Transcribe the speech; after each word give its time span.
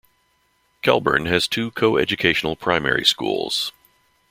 Kelburn 0.81 1.27
has 1.27 1.47
two 1.47 1.69
co-educational 1.69 2.55
primary 2.55 3.05
schools. 3.05 3.71